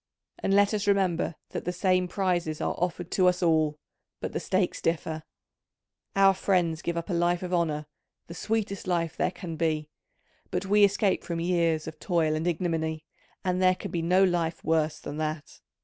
And 0.39 0.55
let 0.55 0.73
us 0.73 0.87
remember 0.87 1.35
that 1.49 1.63
the 1.65 1.71
same 1.71 2.07
prizes 2.07 2.59
are 2.59 2.73
offered 2.79 3.11
to 3.11 3.27
us 3.27 3.43
all, 3.43 3.77
but 4.19 4.33
the 4.33 4.39
stakes 4.39 4.81
differ: 4.81 5.21
our 6.15 6.33
friends 6.33 6.81
give 6.81 6.97
up 6.97 7.11
a 7.11 7.13
life 7.13 7.43
of 7.43 7.53
honour, 7.53 7.85
the 8.25 8.33
sweetest 8.33 8.87
life 8.87 9.15
there 9.15 9.29
can 9.29 9.57
be, 9.57 9.89
but 10.49 10.65
we 10.65 10.83
escape 10.83 11.23
from 11.23 11.39
years 11.39 11.85
of 11.85 11.99
toil 11.99 12.33
and 12.33 12.47
ignominy, 12.47 13.05
and 13.45 13.61
there 13.61 13.75
can 13.75 13.91
be 13.91 14.01
no 14.01 14.23
life 14.23 14.63
worse 14.63 14.97
than 14.99 15.17
that. 15.17 15.59